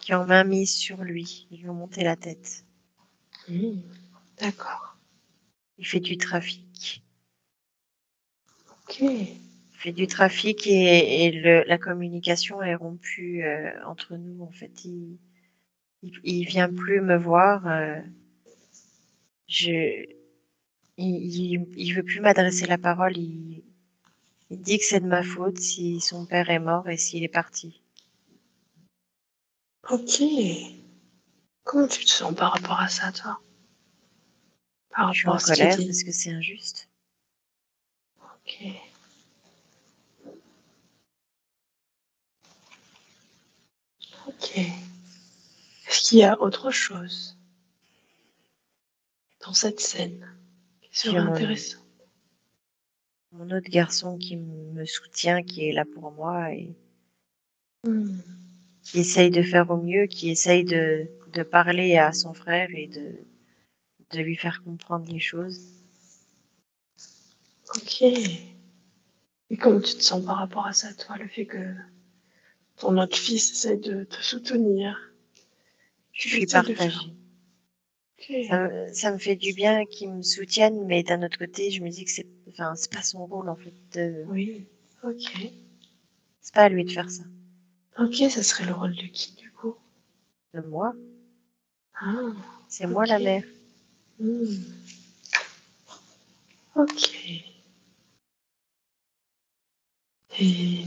qui 0.00 0.14
ont 0.14 0.24
main 0.24 0.44
mise 0.44 0.74
sur 0.74 1.04
lui. 1.04 1.46
Ils 1.50 1.60
lui 1.60 1.68
ont 1.68 1.74
monté 1.74 2.02
la 2.02 2.16
tête. 2.16 2.64
Hmm, 3.48 3.80
D'accord. 4.40 4.96
Il 5.76 5.86
fait 5.86 6.00
du 6.00 6.16
trafic. 6.16 7.04
Ok. 8.82 9.00
Il 9.00 9.36
fait 9.74 9.92
du 9.92 10.06
trafic 10.06 10.66
et, 10.66 11.24
et 11.26 11.30
le, 11.30 11.64
la 11.66 11.78
communication 11.78 12.62
est 12.62 12.74
rompue 12.74 13.44
euh, 13.44 13.70
entre 13.84 14.16
nous. 14.16 14.42
En 14.42 14.50
fait, 14.50 14.84
il, 14.84 15.18
il, 16.02 16.18
il 16.24 16.44
vient 16.44 16.72
plus 16.72 17.00
me 17.00 17.16
voir. 17.16 17.66
Je, 19.48 20.04
il, 20.96 21.16
il, 21.16 21.66
il 21.76 21.94
veut 21.94 22.02
plus 22.02 22.20
m'adresser 22.20 22.66
la 22.66 22.78
parole. 22.78 23.16
Il, 23.16 23.62
il 24.50 24.60
dit 24.60 24.78
que 24.78 24.84
c'est 24.84 25.00
de 25.00 25.06
ma 25.06 25.22
faute 25.22 25.58
si 25.58 26.00
son 26.00 26.26
père 26.26 26.50
est 26.50 26.58
mort 26.58 26.88
et 26.88 26.96
s'il 26.96 27.24
est 27.24 27.28
parti. 27.28 27.80
Ok. 29.90 30.22
Comment 31.64 31.88
tu 31.88 32.04
te 32.04 32.10
sens 32.10 32.34
par 32.34 32.52
rapport 32.52 32.80
à 32.80 32.88
ça, 32.88 33.12
toi? 33.12 33.40
Par 34.90 35.12
Je 35.12 35.20
suis 35.20 35.28
rapport 35.28 35.42
en 35.42 35.52
à 35.52 35.54
colère 35.54 35.76
dit 35.76 35.86
parce 35.86 36.02
que 36.02 36.12
c'est 36.12 36.30
injuste. 36.30 36.88
Ok. 38.20 38.64
Ok. 44.26 44.58
Est-ce 45.88 46.08
qu'il 46.08 46.18
y 46.18 46.24
a 46.24 46.40
autre 46.40 46.70
chose? 46.70 47.37
Dans 49.48 49.54
cette 49.54 49.80
scène 49.80 50.28
qui 50.82 50.98
serait 50.98 51.12
J'ai 51.12 51.24
mon- 53.32 53.50
autre 53.50 53.70
garçon 53.70 54.18
qui 54.18 54.36
me 54.36 54.84
soutient, 54.84 55.42
qui 55.42 55.66
est 55.66 55.72
là 55.72 55.86
pour 55.94 56.12
moi 56.12 56.52
et 56.52 56.76
Hmm. 57.86 58.18
qui 58.82 58.98
essaye 58.98 59.30
de 59.30 59.42
faire 59.42 59.70
au 59.70 59.78
mieux, 59.78 60.06
qui 60.06 60.28
essaye 60.28 60.64
de, 60.64 61.08
de 61.32 61.42
parler 61.42 61.96
à 61.96 62.12
son 62.12 62.34
frère 62.34 62.68
et 62.74 62.88
de, 62.88 63.14
de 64.10 64.20
lui 64.22 64.36
faire 64.36 64.62
comprendre 64.62 65.10
les 65.10 65.18
choses. 65.20 65.58
Ok. 67.74 68.02
Et 68.02 69.56
comment 69.58 69.80
tu 69.80 69.94
te 69.94 70.02
sens 70.02 70.22
par 70.26 70.36
rapport 70.36 70.66
à 70.66 70.74
ça, 70.74 70.92
toi, 70.92 71.16
le 71.16 71.26
fait 71.26 71.46
que 71.46 71.74
ton 72.76 72.96
autre 72.98 73.16
fils 73.16 73.50
essaie 73.52 73.76
de 73.76 74.04
te 74.04 74.22
soutenir? 74.22 75.12
Je 76.12 76.22
Tu 76.22 76.28
suis 76.28 76.46
partagée. 76.46 77.12
Ça 78.48 78.68
me, 78.68 78.92
ça 78.92 79.12
me 79.12 79.18
fait 79.18 79.36
du 79.36 79.52
bien 79.54 79.86
qu'il 79.86 80.12
me 80.12 80.22
soutienne, 80.22 80.84
mais 80.86 81.02
d'un 81.02 81.22
autre 81.22 81.38
côté, 81.38 81.70
je 81.70 81.82
me 81.82 81.88
dis 81.88 82.04
que 82.04 82.10
c'est, 82.10 82.26
enfin, 82.48 82.74
c'est 82.74 82.92
pas 82.92 83.02
son 83.02 83.24
rôle 83.26 83.48
en 83.48 83.56
fait. 83.56 83.72
De, 83.94 84.24
Oui. 84.28 84.66
Ok. 85.04 85.22
c'est 86.40 86.54
pas 86.54 86.62
à 86.64 86.68
lui 86.68 86.84
de 86.84 86.90
faire 86.90 87.10
ça. 87.10 87.22
Ok, 87.98 88.16
ça 88.30 88.42
serait 88.42 88.66
le 88.66 88.72
rôle 88.74 88.94
de 88.96 89.06
qui, 89.06 89.34
du 89.36 89.50
coup? 89.52 89.74
De 90.54 90.60
moi, 90.60 90.94
Ah. 92.00 92.32
c'est 92.68 92.86
moi 92.86 93.06
la 93.06 93.18
mère. 93.18 93.44
Hmm. 94.18 94.46
Ok. 96.74 97.10
Et 100.40 100.84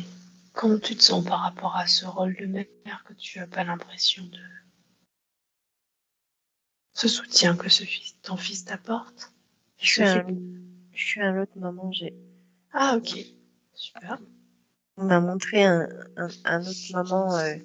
comment 0.54 0.80
tu 0.80 0.96
te 0.96 1.04
sens 1.04 1.24
par 1.26 1.40
rapport 1.42 1.76
à 1.76 1.86
ce 1.88 2.06
rôle 2.06 2.36
de 2.36 2.46
mère 2.46 3.04
que 3.06 3.14
tu 3.14 3.40
n'as 3.40 3.48
pas 3.48 3.64
l'impression 3.64 4.24
de 4.26 4.40
ce 7.02 7.08
soutien 7.08 7.56
que 7.56 7.68
ce 7.68 7.84
fils, 7.84 8.16
ton 8.22 8.38
fils 8.38 8.64
t'apporte 8.64 9.32
Je 9.80 9.88
suis 9.88 10.04
un, 10.04 10.24
je 10.94 11.04
suis 11.04 11.22
un 11.22 11.42
autre 11.42 11.58
moment, 11.58 11.92
j'ai. 11.92 12.14
Ah 12.74 12.96
ok, 12.96 13.18
super. 13.74 14.20
On 14.98 15.06
m'a 15.06 15.20
montré 15.20 15.64
un, 15.64 15.90
un, 16.16 16.28
un, 16.46 16.62
autre 16.62 16.94
moment. 16.94 17.36
Euh, 17.38 17.56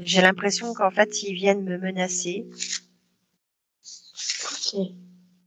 j'ai 0.00 0.20
l'impression 0.20 0.74
qu'en 0.74 0.90
fait 0.90 1.22
ils 1.22 1.34
viennent 1.34 1.62
me 1.62 1.78
menacer. 1.78 2.48
Ok. 3.84 4.80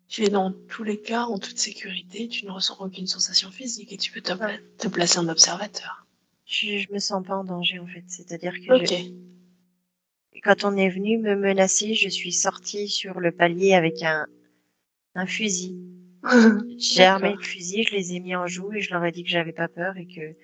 Tu 0.07 0.23
es 0.23 0.29
dans 0.29 0.53
tous 0.69 0.83
les 0.83 1.01
cas 1.01 1.23
en 1.23 1.37
toute 1.39 1.57
sécurité, 1.57 2.29
tu 2.29 2.45
ne 2.45 2.51
ressens 2.51 2.77
aucune 2.79 3.05
sensation 3.05 3.51
physique 3.51 3.91
et 3.91 3.97
tu 3.97 4.13
peux 4.13 4.21
te, 4.21 4.31
te 4.77 4.87
placer 4.87 5.19
en 5.19 5.27
observateur. 5.27 6.07
Je, 6.45 6.77
je 6.79 6.93
me 6.93 6.99
sens 6.99 7.21
pas 7.27 7.35
en 7.35 7.43
danger 7.43 7.79
en 7.79 7.85
fait, 7.85 8.05
c'est-à-dire 8.07 8.53
que 8.53 9.28
quand 10.43 10.63
on 10.63 10.75
est 10.75 10.89
venu 10.89 11.17
me 11.17 11.35
menacer, 11.35 11.95
je 11.95 12.09
suis 12.09 12.33
sortie 12.33 12.87
sur 12.87 13.19
le 13.19 13.31
palier 13.31 13.73
avec 13.73 14.01
un, 14.03 14.27
un 15.15 15.25
fusil. 15.25 15.77
J'ai 16.77 17.03
armé 17.03 17.33
le 17.33 17.41
fusil, 17.41 17.83
je 17.83 17.95
les 17.95 18.13
ai 18.13 18.19
mis 18.19 18.35
en 18.35 18.47
joue 18.47 18.73
et 18.73 18.81
je 18.81 18.91
leur 18.93 19.03
ai 19.05 19.11
dit 19.11 19.23
que 19.23 19.29
j'avais 19.29 19.53
pas 19.53 19.67
peur 19.67 19.95
et 19.97 20.05
que 20.05 20.35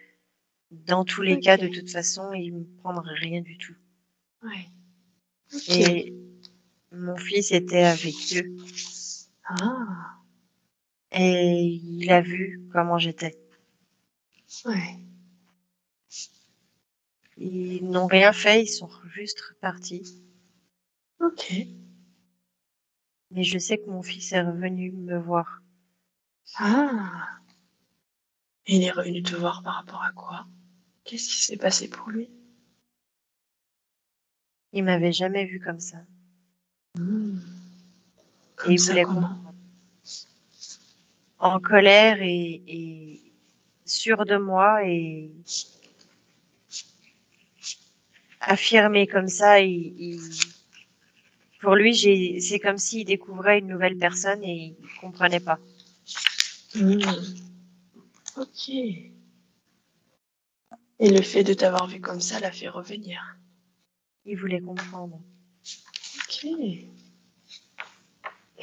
dans 0.71 1.03
tous 1.03 1.21
les 1.21 1.33
okay. 1.33 1.41
cas, 1.41 1.57
de 1.57 1.67
toute 1.67 1.89
façon, 1.89 2.33
ils 2.33 2.53
me 2.53 2.65
prendraient 2.79 3.15
rien 3.15 3.41
du 3.41 3.57
tout. 3.57 3.75
Ouais. 4.43 4.67
Okay. 5.53 6.07
Et 6.07 6.13
mon 6.91 7.15
fils 7.17 7.51
était 7.51 7.83
avec 7.83 8.15
eux. 8.35 8.55
Ah. 9.45 10.21
Et 11.11 11.61
il 11.61 12.11
a 12.11 12.21
vu 12.21 12.61
comment 12.73 12.97
j'étais. 12.97 13.37
Ouais. 14.65 15.04
Ils 17.37 17.89
n'ont 17.89 18.07
rien 18.07 18.31
fait, 18.31 18.63
ils 18.63 18.67
sont 18.67 18.89
juste 19.13 19.41
repartis. 19.41 20.21
Ok. 21.19 21.53
Mais 23.31 23.43
je 23.43 23.57
sais 23.57 23.77
que 23.77 23.89
mon 23.89 24.01
fils 24.01 24.31
est 24.31 24.41
revenu 24.41 24.91
me 24.91 25.17
voir. 25.17 25.61
Ah. 26.57 27.39
Il 28.67 28.83
est 28.83 28.91
revenu 28.91 29.21
te 29.21 29.35
voir 29.35 29.63
par 29.63 29.75
rapport 29.75 30.03
à 30.03 30.11
quoi? 30.11 30.47
Qu'est-ce 31.03 31.29
qui 31.29 31.43
s'est 31.43 31.57
passé 31.57 31.89
pour 31.89 32.09
lui? 32.09 32.29
Il 34.71 34.83
m'avait 34.83 35.11
jamais 35.11 35.45
vu 35.45 35.59
comme 35.59 35.79
ça. 35.79 35.97
Mmh. 36.97 37.39
Comme 38.55 38.71
et 38.71 38.75
il 38.75 38.79
ça, 38.79 38.91
voulait 38.91 39.03
comprendre. 39.03 39.53
En 41.39 41.59
colère 41.59 42.21
et, 42.21 42.63
et 42.67 43.33
sûr 43.85 44.25
de 44.25 44.37
moi 44.37 44.85
et 44.87 45.31
affirmé 48.45 49.07
comme 49.07 49.27
ça, 49.27 49.59
il, 49.59 49.93
il... 49.99 50.21
pour 51.61 51.75
lui, 51.75 52.41
c'est 52.41 52.59
comme 52.59 52.77
s'il 52.77 53.05
découvrait 53.05 53.59
une 53.59 53.67
nouvelle 53.67 53.97
personne 53.97 54.43
et 54.43 54.75
il 54.79 54.87
comprenait 55.01 55.39
pas. 55.39 55.59
Mmh. 56.75 57.01
Ok. 58.37 58.69
Et 60.99 61.09
le 61.09 61.21
fait 61.21 61.43
de 61.43 61.53
t'avoir 61.53 61.87
vu 61.87 61.99
comme 61.99 62.21
ça 62.21 62.39
l'a 62.39 62.51
fait 62.51 62.69
revenir. 62.69 63.37
Il 64.25 64.37
voulait 64.37 64.61
comprendre. 64.61 65.19
Ok. 66.17 66.45
Et 66.45 66.87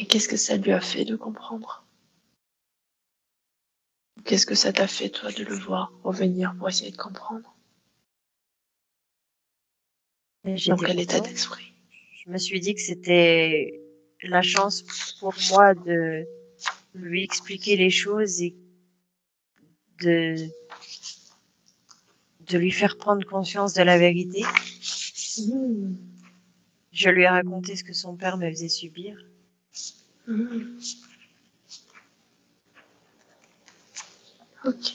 qu'est-ce 0.06 0.28
que 0.28 0.36
ça 0.36 0.56
lui 0.56 0.72
a 0.72 0.80
fait 0.80 1.04
de 1.04 1.16
comprendre? 1.16 1.84
Qu'est-ce 4.24 4.46
que 4.46 4.54
ça 4.54 4.72
t'a 4.72 4.86
fait, 4.86 5.10
toi, 5.10 5.32
de 5.32 5.44
le 5.44 5.54
voir 5.54 5.92
revenir 6.04 6.54
pour 6.56 6.68
essayer 6.68 6.90
de 6.90 6.96
comprendre? 6.96 7.51
Dans 10.44 10.76
quel 10.76 11.00
état 11.00 11.20
d'esprit 11.20 11.72
Je 12.24 12.30
me 12.30 12.38
suis 12.38 12.58
dit 12.60 12.74
que 12.74 12.80
c'était 12.80 13.80
la 14.22 14.42
chance 14.42 14.82
pour 15.20 15.34
moi 15.50 15.74
de 15.74 16.26
lui 16.94 17.22
expliquer 17.22 17.76
les 17.76 17.90
choses 17.90 18.42
et 18.42 18.54
de, 20.00 20.34
de 22.40 22.58
lui 22.58 22.70
faire 22.72 22.96
prendre 22.98 23.24
conscience 23.26 23.72
de 23.74 23.82
la 23.82 23.98
vérité. 23.98 24.42
mmh. 25.38 25.94
Je 26.92 27.08
lui 27.08 27.22
ai 27.22 27.28
raconté 27.28 27.74
ce 27.76 27.84
que 27.84 27.94
son 27.94 28.16
père 28.16 28.36
me 28.36 28.50
faisait 28.50 28.68
subir. 28.68 29.16
Mmh. 30.26 30.78
Ok. 34.64 34.92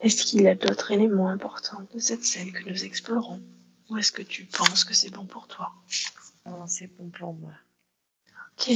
Est-ce 0.00 0.24
qu'il 0.24 0.40
y 0.42 0.48
a 0.48 0.54
d'autres 0.54 0.92
éléments 0.92 1.28
importants 1.28 1.86
de 1.92 1.98
cette 1.98 2.24
scène 2.24 2.52
que 2.52 2.68
nous 2.68 2.84
explorons? 2.84 3.42
Ou 3.90 3.98
est-ce 3.98 4.12
que 4.12 4.22
tu 4.22 4.46
penses 4.46 4.84
que 4.84 4.94
c'est 4.94 5.10
bon 5.10 5.26
pour 5.26 5.46
toi? 5.46 5.72
Non, 6.46 6.66
c'est 6.66 6.86
bon 6.86 7.10
pour 7.10 7.34
moi. 7.34 7.52
Ok. 8.52 8.66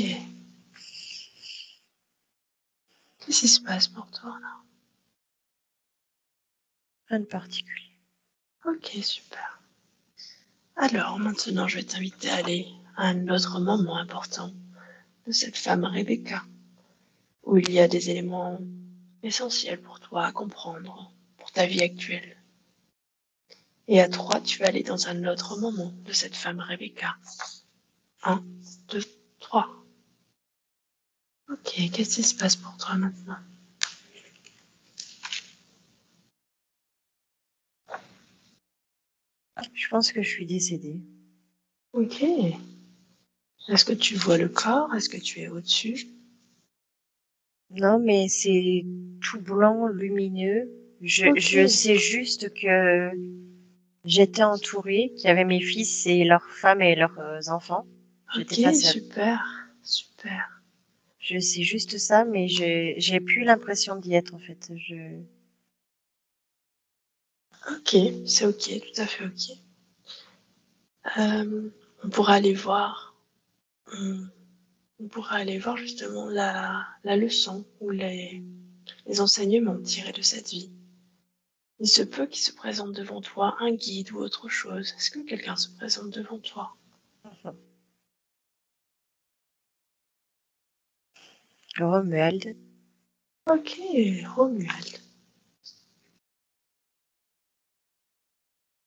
Qu'est-ce 3.20 3.40
qui 3.40 3.48
se 3.48 3.60
passe 3.62 3.88
pour 3.88 4.10
toi 4.10 4.38
là? 4.42 4.56
Rien 7.08 7.20
de 7.20 7.24
particulier. 7.24 7.98
Ok, 8.66 8.98
super. 9.02 9.62
Alors, 10.76 11.18
maintenant, 11.18 11.68
je 11.68 11.76
vais 11.76 11.84
t'inviter 11.84 12.28
à 12.28 12.36
aller 12.36 12.68
à 12.96 13.08
un 13.08 13.28
autre 13.28 13.60
moment 13.60 13.96
important 13.96 14.52
de 15.26 15.32
cette 15.32 15.56
femme 15.56 15.84
Rebecca, 15.84 16.44
où 17.44 17.56
il 17.56 17.70
y 17.70 17.78
a 17.78 17.88
des 17.88 18.10
éléments 18.10 18.58
essentiels 19.22 19.80
pour 19.80 20.00
toi 20.00 20.26
à 20.26 20.32
comprendre 20.32 21.13
ta 21.54 21.66
vie 21.66 21.82
actuelle. 21.82 22.36
Et 23.86 24.00
à 24.00 24.08
trois, 24.08 24.40
tu 24.40 24.58
vas 24.58 24.66
aller 24.66 24.82
dans 24.82 25.08
un 25.08 25.26
autre 25.26 25.58
moment 25.58 25.92
de 26.04 26.12
cette 26.12 26.36
femme 26.36 26.60
Rebecca. 26.60 27.16
Un, 28.22 28.44
deux, 28.88 29.04
trois. 29.38 29.84
Ok, 31.50 31.74
qu'est-ce 31.92 32.16
qui 32.16 32.22
se 32.22 32.34
passe 32.34 32.56
pour 32.56 32.76
toi 32.76 32.96
maintenant? 32.96 33.36
Je 39.72 39.88
pense 39.88 40.12
que 40.12 40.22
je 40.22 40.28
suis 40.28 40.46
décédée. 40.46 41.00
Ok. 41.92 42.22
Est-ce 43.68 43.84
que 43.84 43.92
tu 43.92 44.16
vois 44.16 44.38
le 44.38 44.48
corps? 44.48 44.94
Est-ce 44.94 45.08
que 45.08 45.18
tu 45.18 45.40
es 45.40 45.48
au-dessus? 45.48 46.08
Non, 47.70 47.98
mais 47.98 48.28
c'est 48.28 48.84
tout 49.20 49.40
blanc, 49.40 49.86
lumineux. 49.86 50.83
Je, 51.04 51.26
je 51.38 51.66
sais 51.66 51.96
juste 51.96 52.52
que 52.54 53.10
j'étais 54.04 54.42
entourée, 54.42 55.12
qu'il 55.16 55.26
y 55.26 55.30
avait 55.30 55.44
mes 55.44 55.60
fils 55.60 56.06
et 56.06 56.24
leurs 56.24 56.48
femmes 56.50 56.82
et 56.82 56.94
leurs 56.94 57.18
euh, 57.18 57.40
enfants. 57.50 57.86
J'étais 58.30 58.56
Ok, 58.56 58.62
pas 58.62 58.72
super, 58.72 59.40
super. 59.82 60.62
Je 61.18 61.38
sais 61.38 61.62
juste 61.62 61.98
ça, 61.98 62.24
mais 62.24 62.48
j'ai 62.48 63.20
plus 63.20 63.44
l'impression 63.44 63.96
d'y 63.96 64.14
être 64.14 64.34
en 64.34 64.38
fait. 64.38 64.72
Je 64.76 65.22
Ok, 67.70 67.96
c'est 68.26 68.46
ok, 68.46 68.80
tout 68.80 69.00
à 69.02 69.06
fait 69.06 69.24
ok. 69.26 69.58
Euh, 71.18 71.70
on 72.04 72.08
pourra 72.10 72.34
aller 72.34 72.54
voir. 72.54 73.14
hum, 73.92 74.30
On 75.00 75.08
pourra 75.08 75.36
aller 75.36 75.58
voir 75.58 75.76
justement 75.78 76.28
la, 76.30 76.86
la 77.04 77.16
leçon 77.16 77.66
ou 77.80 77.90
les, 77.90 78.42
les 79.06 79.20
enseignements 79.20 79.80
tirés 79.82 80.12
de 80.12 80.22
cette 80.22 80.50
vie. 80.50 80.70
Il 81.80 81.88
se 81.88 82.02
peut 82.02 82.26
qu'il 82.26 82.42
se 82.42 82.52
présente 82.52 82.92
devant 82.92 83.20
toi 83.20 83.56
un 83.60 83.72
guide 83.72 84.12
ou 84.12 84.18
autre 84.18 84.48
chose. 84.48 84.94
Est-ce 84.96 85.10
que 85.10 85.20
quelqu'un 85.20 85.56
se 85.56 85.68
présente 85.70 86.10
devant 86.10 86.38
toi? 86.38 86.76
Romuald, 91.78 92.56
Ok, 93.46 93.78
Romuald. 94.36 95.00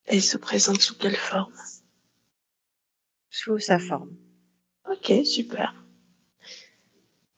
Et 0.06 0.16
il 0.16 0.22
se 0.22 0.38
présente 0.38 0.80
sous 0.80 0.96
quelle 0.96 1.16
forme? 1.16 1.54
Sous 3.30 3.58
sa 3.58 3.78
forme. 3.78 4.16
Ok, 4.90 5.12
super. 5.26 5.74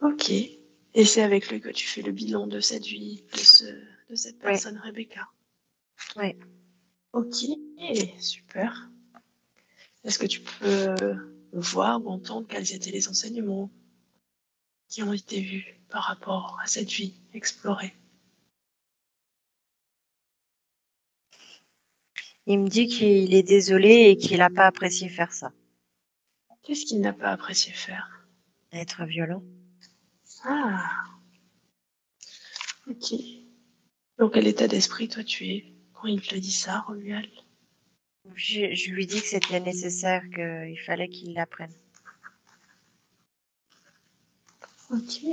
Ok. 0.01 0.31
Et 0.31 1.05
c'est 1.05 1.23
avec 1.23 1.51
lui 1.51 1.61
que 1.61 1.69
tu 1.69 1.87
fais 1.87 2.03
le 2.03 2.13
bilan 2.13 2.47
de 2.47 2.61
cette 2.61 2.85
vie, 2.87 3.23
de, 3.33 3.39
ce, 3.39 3.65
de 4.09 4.15
cette 4.15 4.37
Ouais. 4.37 4.53
personne, 4.53 4.79
Rebecca? 4.79 5.29
Ouais. 6.17 6.39
Ok, 7.13 7.35
super. 8.19 8.91
Est-ce 10.05 10.19
que 10.19 10.27
tu 10.27 10.41
peux 10.41 10.95
voir 11.53 12.05
ou 12.05 12.09
entendre 12.11 12.47
quels 12.47 12.73
étaient 12.73 12.91
les 12.91 13.09
enseignements 13.09 13.71
qui 14.89 15.03
ont 15.03 15.13
été 15.13 15.41
vus 15.41 15.81
par 15.89 16.05
rapport 16.05 16.59
à 16.63 16.67
cette 16.67 16.91
vie 16.91 17.21
explorée? 17.33 17.95
Il 22.47 22.61
me 22.61 22.69
dit 22.69 22.89
qu'il 22.89 23.35
est 23.35 23.43
désolé 23.43 24.11
et 24.11 24.17
qu'il 24.17 24.39
n'a 24.39 24.51
pas 24.51 24.67
apprécié 24.67 25.09
faire 25.09 25.33
ça. 25.33 25.53
Qu'est-ce 26.63 26.85
qu'il 26.87 27.01
n'a 27.01 27.13
pas 27.13 27.31
apprécié 27.31 27.73
faire? 27.73 28.27
Être 28.73 29.05
violent. 29.05 29.43
Ah. 30.45 31.05
Ok. 32.89 33.15
Dans 34.19 34.31
quel 34.31 34.47
état 34.47 34.69
d'esprit 34.69 35.09
toi 35.09 35.23
tu 35.23 35.47
es? 35.47 35.80
Quand 36.01 36.09
il 36.09 36.21
te 36.23 36.35
dit 36.35 36.51
ça, 36.53 36.81
Romuald? 36.81 37.31
Je, 38.35 38.75
je 38.75 38.91
lui 38.93 39.07
dis 39.07 39.21
que 39.21 39.27
c'était 39.29 39.61
nécessaire, 39.61 40.23
qu'il 40.35 40.81
fallait 40.81 41.09
qu'il 41.09 41.35
l'apprenne. 41.35 41.75
Ok. 44.91 45.25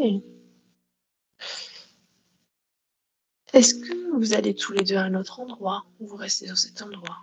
Est-ce 3.51 3.75
que 3.75 4.15
vous 4.15 4.33
allez 4.35 4.55
tous 4.55 4.71
les 4.71 4.85
deux 4.85 4.95
à 4.95 5.03
un 5.03 5.13
autre 5.13 5.41
endroit 5.41 5.85
ou 5.99 6.07
vous 6.07 6.15
restez 6.15 6.47
dans 6.47 6.55
cet 6.55 6.81
endroit? 6.81 7.17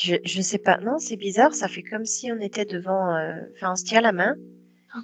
Je, 0.00 0.16
je 0.24 0.42
sais 0.42 0.58
pas. 0.58 0.78
Non, 0.78 0.98
c'est 0.98 1.16
bizarre. 1.16 1.54
Ça 1.54 1.68
fait 1.68 1.84
comme 1.84 2.04
si 2.04 2.32
on 2.32 2.40
était 2.40 2.64
devant. 2.64 3.14
euh, 3.14 3.40
Enfin, 3.54 3.70
on 3.72 3.76
se 3.76 3.84
tient 3.84 4.00
la 4.00 4.10
main. 4.10 4.34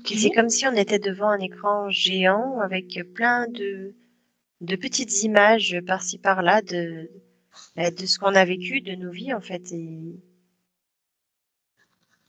C'est 0.05 0.31
comme 0.31 0.49
si 0.49 0.66
on 0.66 0.72
était 0.72 0.99
devant 0.99 1.29
un 1.29 1.38
écran 1.38 1.90
géant 1.90 2.59
avec 2.61 2.99
plein 3.14 3.46
de, 3.49 3.94
de 4.61 4.77
petites 4.77 5.22
images 5.22 5.79
par-ci 5.87 6.18
par-là 6.18 6.62
de, 6.62 7.11
bah, 7.77 7.90
de 7.90 8.07
ce 8.07 8.18
qu'on 8.18 8.35
a 8.35 8.44
vécu, 8.44 8.81
de 8.81 8.94
nos 8.94 9.11
vies 9.11 9.33
en 9.33 9.40
fait. 9.40 9.72
Et 9.72 10.20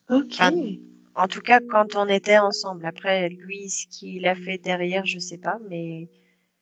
Ok. 0.10 0.40
En 1.16 1.28
tout 1.28 1.42
cas, 1.42 1.60
quand 1.62 1.96
on 1.96 2.08
était 2.08 2.38
ensemble. 2.38 2.86
Après, 2.86 3.30
lui, 3.30 3.70
ce 3.70 3.88
qu'il 3.88 4.28
a 4.28 4.36
fait 4.36 4.58
derrière, 4.60 5.06
je 5.06 5.20
sais 5.20 5.38
pas, 5.40 5.58
mais 5.70 6.10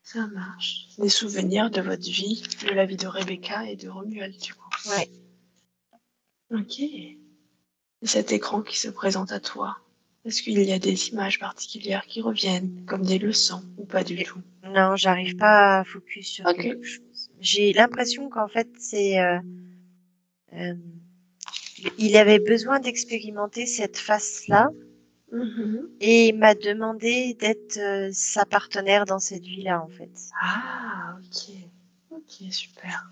Ça 0.01 0.27
marche. 0.27 0.87
Des 0.97 1.09
souvenirs 1.09 1.69
de 1.69 1.81
votre 1.81 2.09
vie, 2.09 2.41
de 2.63 2.69
la 2.73 2.85
vie 2.85 2.95
de 2.97 3.07
Rebecca 3.07 3.69
et 3.69 3.75
de 3.75 3.89
Romuald, 3.89 4.37
du 4.37 4.53
coup. 4.53 4.69
ouais. 4.89 5.09
Ok. 6.51 6.79
Et 6.79 7.19
cet 8.03 8.31
écran 8.31 8.61
qui 8.61 8.77
se 8.77 8.87
présente 8.89 9.31
à 9.31 9.39
toi, 9.39 9.77
est-ce 10.25 10.41
qu'il 10.43 10.59
y 10.61 10.71
a 10.73 10.79
des 10.79 11.09
images 11.09 11.39
particulières 11.39 12.05
qui 12.07 12.21
reviennent, 12.21 12.83
comme 12.85 13.03
des 13.05 13.19
leçons, 13.19 13.63
ou 13.77 13.85
pas 13.85 14.03
du 14.03 14.23
tout? 14.23 14.39
Non, 14.63 14.95
j'arrive 14.95 15.35
pas 15.37 15.79
à 15.79 15.83
focus 15.83 16.27
sur 16.27 16.45
quelque 16.55 16.83
chose. 16.85 17.29
J'ai 17.39 17.73
l'impression 17.73 18.29
qu'en 18.29 18.47
fait, 18.47 18.67
c'est 18.79 19.19
euh, 19.19 19.37
euh, 20.53 20.73
il 21.97 22.17
avait 22.17 22.39
besoin 22.39 22.79
d'expérimenter 22.79 23.65
cette 23.65 23.97
face-là 23.97 24.69
Mhm. 25.31 25.89
et 25.99 26.27
il 26.29 26.37
m'a 26.37 26.53
demandé 26.55 27.33
d'être 27.33 27.77
euh, 27.77 28.09
sa 28.13 28.45
partenaire 28.45 29.05
dans 29.05 29.19
cette 29.19 29.43
vie-là, 29.43 29.81
en 29.83 29.87
fait. 29.89 30.11
Ah, 30.41 31.17
ok. 31.19 31.53
Ok, 32.11 32.51
super. 32.53 33.09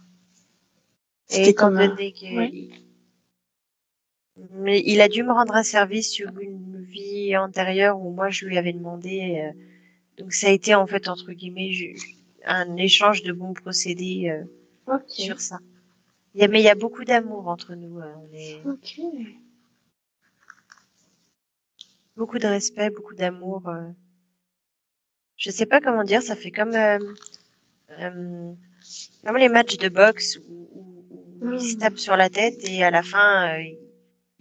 Et 1.29 1.33
C'était 1.35 1.49
étant 1.51 1.65
comme 1.67 1.77
un- 1.77 1.87
donné 1.87 2.13
que 2.13 2.35
ouais. 2.35 2.49
il- 2.53 2.71
mais 4.51 4.81
il 4.85 5.01
a 5.01 5.07
dû 5.07 5.23
me 5.23 5.31
rendre 5.31 5.53
un 5.55 5.63
service 5.63 6.09
sur 6.11 6.29
une 6.39 6.81
vie 6.83 7.35
antérieure 7.37 7.99
où 7.99 8.11
moi 8.11 8.29
je 8.29 8.45
lui 8.45 8.57
avais 8.57 8.73
demandé. 8.73 9.41
euh, 9.43 9.59
donc 10.17 10.33
ça 10.33 10.47
a 10.47 10.51
été 10.51 10.75
en 10.75 10.87
fait 10.87 11.07
entre 11.07 11.31
guillemets 11.33 11.71
un 12.45 12.75
échange 12.77 13.23
de 13.23 13.31
bons 13.31 13.53
procédés 13.53 14.29
euh, 14.29 14.43
sur 15.07 15.39
ça. 15.41 15.59
Il 16.35 16.41
y 16.41 16.43
a, 16.43 16.47
mais 16.47 16.61
il 16.61 16.65
y 16.65 16.69
a 16.69 16.75
beaucoup 16.75 17.03
d'amour 17.05 17.47
entre 17.47 17.75
nous. 17.75 17.99
euh, 17.99 18.13
on 18.17 18.33
est 18.33 18.61
beaucoup 22.15 22.39
de 22.39 22.47
respect, 22.47 22.89
beaucoup 22.89 23.15
d'amour. 23.15 23.67
euh. 23.69 23.89
Je 25.37 25.51
sais 25.51 25.65
pas 25.65 25.81
comment 25.81 26.03
dire. 26.03 26.21
Ça 26.21 26.35
fait 26.35 26.51
comme 26.51 26.73
euh, 26.75 26.99
euh, 27.99 28.53
comme 29.25 29.37
les 29.37 29.49
matchs 29.49 29.77
de 29.77 29.89
boxe 29.89 30.39
où, 30.49 30.69
où- 30.73 31.05
où 31.41 31.53
ils 31.53 31.61
se 31.61 31.75
Mm. 31.75 31.79
tapent 31.79 31.97
sur 31.99 32.15
la 32.17 32.29
tête 32.29 32.57
et 32.69 32.83
à 32.83 32.91
la 32.91 33.03
fin 33.03 33.59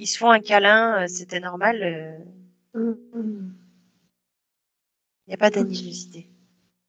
ils 0.02 0.06
se 0.06 0.18
font 0.18 0.30
un 0.30 0.40
câlin. 0.40 1.02
euh, 1.02 1.06
C'était 1.06 1.40
normal. 1.40 1.82
euh, 1.82 2.18
Mhm. 2.74 3.54
Il 5.26 5.30
n'y 5.30 5.34
a 5.34 5.36
pas 5.36 5.50
d'animosité. 5.50 6.28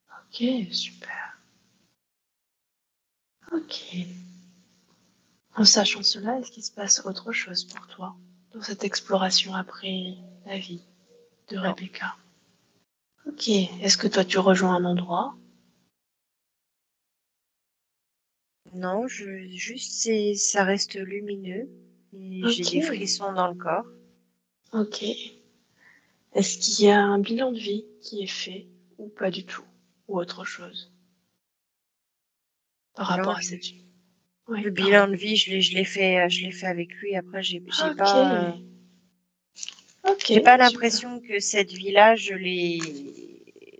Ok, 0.09 0.43
super. 0.71 1.37
Ok. 3.51 3.95
En 5.55 5.65
sachant 5.65 6.01
cela, 6.03 6.39
est-ce 6.39 6.51
qu'il 6.51 6.63
se 6.63 6.71
passe 6.71 7.05
autre 7.05 7.31
chose 7.31 7.63
pour 7.65 7.85
toi 7.87 8.15
dans 8.53 8.61
cette 8.61 8.83
exploration 8.83 9.53
après 9.53 10.15
la 10.45 10.57
vie 10.57 10.81
de 11.49 11.57
Non. 11.57 11.61
Rebecca? 11.63 12.15
Ok. 13.27 13.47
Est-ce 13.49 13.97
que 13.97 14.07
toi 14.07 14.25
tu 14.25 14.39
rejoins 14.39 14.75
un 14.75 14.85
endroit? 14.85 15.35
Non, 18.73 19.07
je, 19.07 19.47
juste 19.49 20.09
ça 20.35 20.63
reste 20.63 20.95
lumineux. 20.95 21.69
J'ai 22.13 22.63
des 22.63 22.81
frissons 22.81 23.33
dans 23.33 23.47
le 23.47 23.55
corps. 23.55 23.85
Ok. 24.73 25.03
Est-ce 26.33 26.57
qu'il 26.57 26.85
y 26.85 26.89
a 26.89 26.99
un 27.01 27.19
bilan 27.19 27.51
de 27.51 27.59
vie 27.59 27.85
qui 28.01 28.23
est 28.23 28.27
fait 28.27 28.67
ou 28.97 29.07
pas 29.09 29.29
du 29.31 29.45
tout 29.45 29.63
Ou 30.07 30.17
autre 30.19 30.45
chose 30.45 30.91
Par 32.95 33.07
rapport 33.07 33.35
à 33.37 33.41
cette 33.41 33.63
vie 33.63 33.83
Le 34.47 34.69
bilan 34.69 35.07
de 35.07 35.15
vie, 35.15 35.35
je 35.35 35.51
l'ai, 35.51 35.61
je 35.61 35.75
l'ai 35.75 35.85
fait, 35.85 36.19
euh, 36.25 36.29
je 36.29 36.41
l'ai 36.41 36.51
fait 36.51 36.67
avec 36.67 36.91
lui. 36.95 37.15
Après, 37.15 37.41
j'ai, 37.43 37.63
j'ai 37.67 37.89
Ok. 37.91 37.97
pas, 37.97 38.31
euh, 38.33 38.51
j'ai 40.27 40.41
pas 40.41 40.57
l'impression 40.57 41.19
que 41.21 41.39
cette 41.39 41.71
vie-là, 41.71 42.15
je 42.15 42.33
l'ai, 42.33 42.79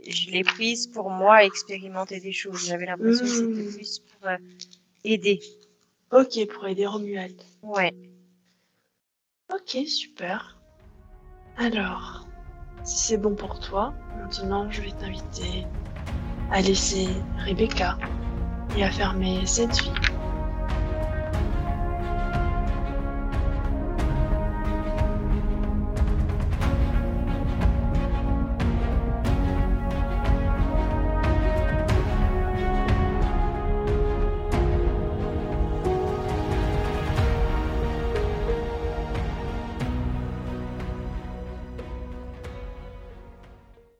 je 0.07 0.31
l'ai 0.31 0.43
prise 0.43 0.87
pour 0.87 1.09
moi 1.09 1.43
expérimenter 1.43 2.19
des 2.19 2.31
choses. 2.31 2.65
J'avais 2.67 2.85
l'impression 2.85 3.25
que 3.25 3.31
c'était 3.31 3.63
Mm. 3.63 3.73
plus 3.73 3.99
pour 3.99 4.27
euh, 4.27 4.37
aider. 5.03 5.39
Ok, 6.11 6.47
pour 6.53 6.67
aider 6.67 6.85
Romuald. 6.85 7.41
Ouais. 7.63 7.93
Ok, 9.53 9.77
super. 9.85 10.57
Alors, 11.57 12.25
si 12.83 12.97
c'est 12.97 13.17
bon 13.17 13.35
pour 13.35 13.59
toi, 13.59 13.93
maintenant 14.17 14.71
je 14.71 14.81
vais 14.81 14.91
t'inviter 14.91 15.67
à 16.51 16.61
laisser 16.61 17.07
Rebecca 17.37 17.99
et 18.75 18.83
à 18.83 18.89
fermer 18.89 19.45
cette 19.45 19.79
vie 19.79 19.91